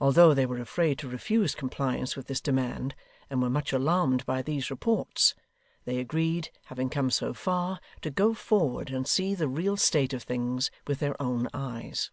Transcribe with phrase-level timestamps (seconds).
[0.00, 2.94] Although they were afraid to refuse compliance with this demand,
[3.28, 5.34] and were much alarmed by these reports,
[5.84, 10.22] they agreed, having come so far, to go forward, and see the real state of
[10.22, 12.10] things with their own eyes.